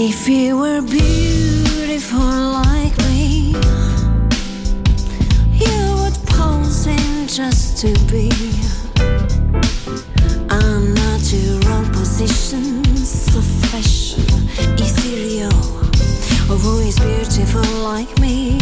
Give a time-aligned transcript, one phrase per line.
[0.00, 3.50] If you were beautiful like me,
[5.50, 8.30] you would pose in just to be.
[10.50, 14.22] Unnatural positions of fashion,
[14.78, 15.50] ethereal.
[16.46, 18.56] Who is beautiful like me?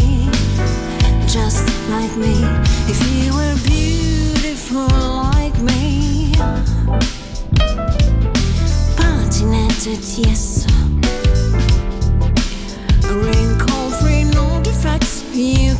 [1.27, 2.33] Just like me.
[2.89, 4.87] If you were beautiful
[5.31, 6.31] like me,
[8.97, 10.56] patinated, yes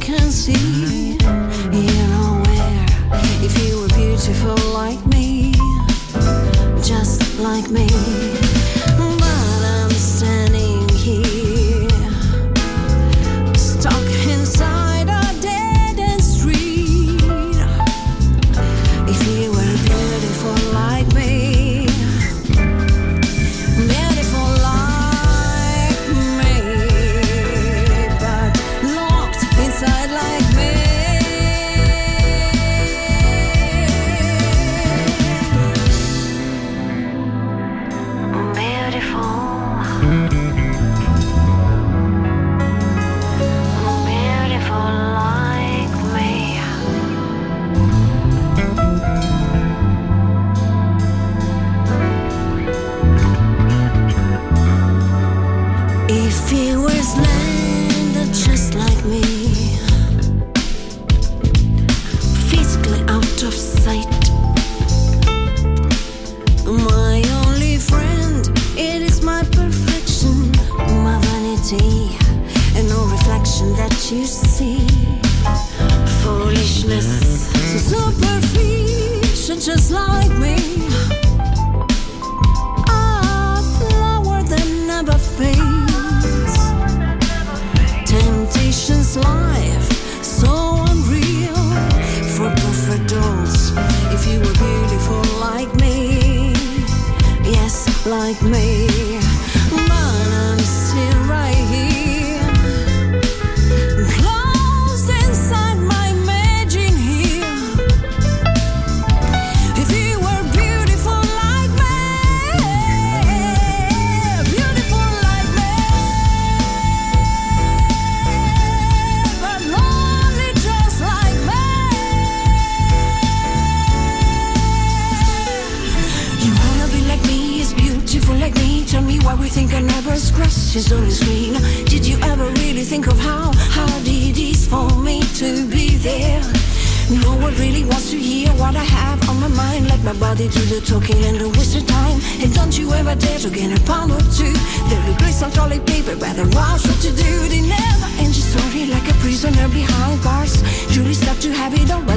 [0.08, 2.86] can see, you know where.
[3.44, 5.52] If you were beautiful like me,
[6.82, 8.57] just like me.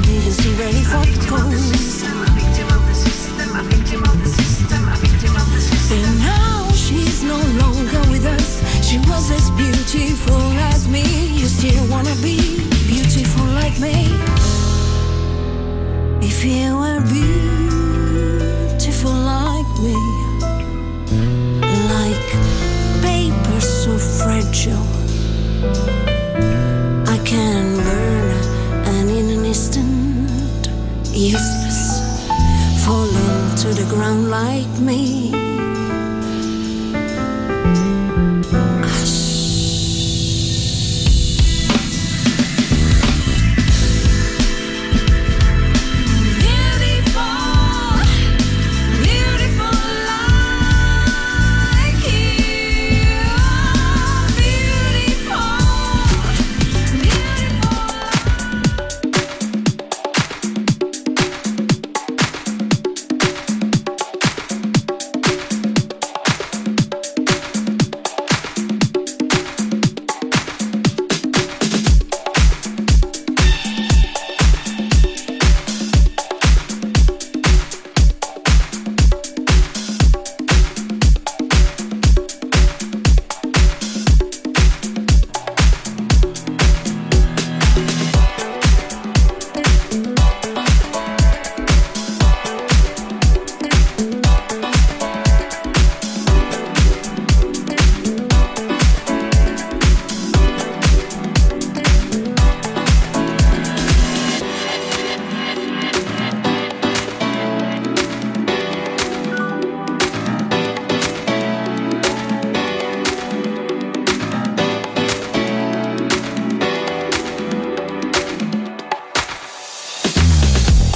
[0.03, 1.70] Did you see where he.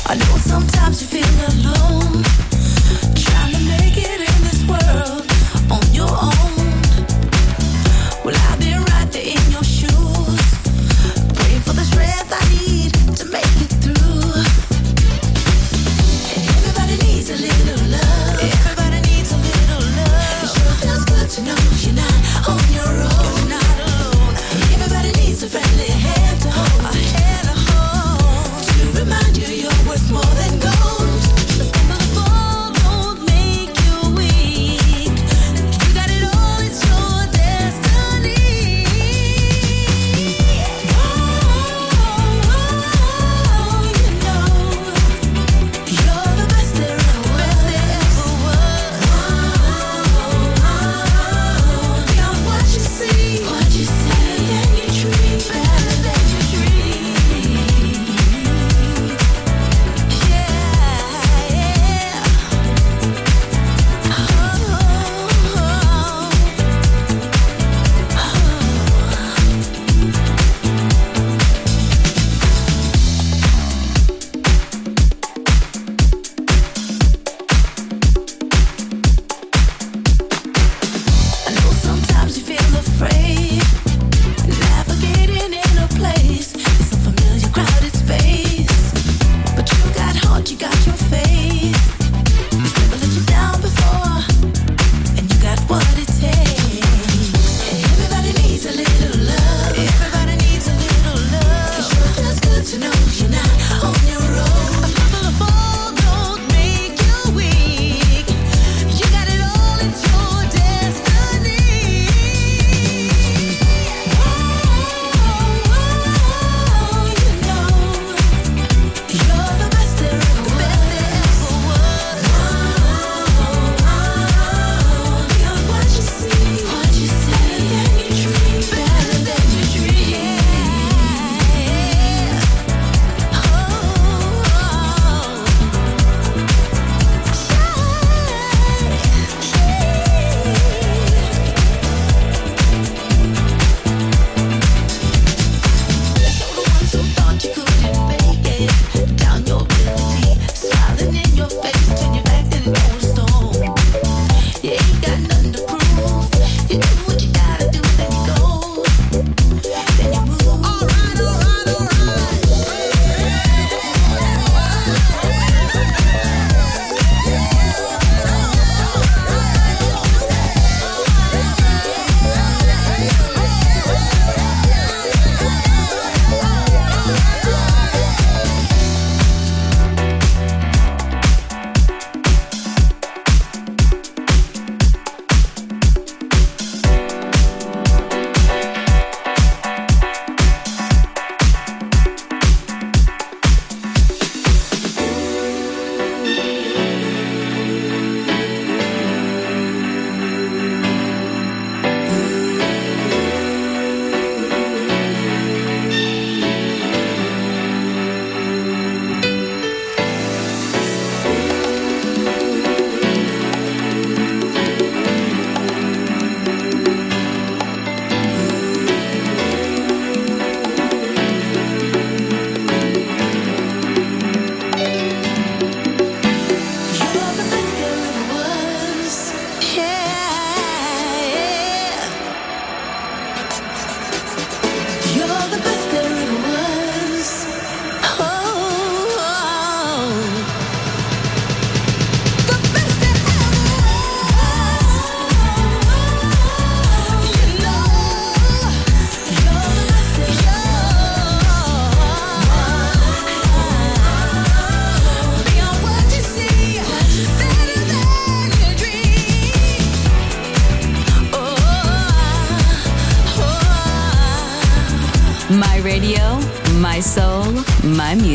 [0.07, 2.23] I know sometimes you feel alone,
[3.15, 4.34] trying to make it.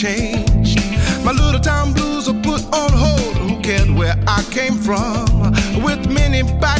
[0.00, 0.80] changed.
[1.26, 3.36] My little town blues are put on hold.
[3.36, 5.26] Who cared where I came from?
[5.84, 6.79] With many back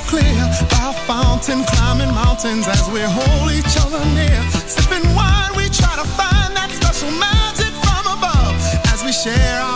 [0.00, 0.36] Clear.
[0.70, 4.40] By fountain, climbing mountains as we hold each other near.
[4.66, 8.56] Sipping wine, we try to find that special magic from above
[8.92, 9.75] as we share our